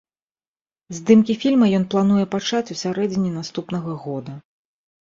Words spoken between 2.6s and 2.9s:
у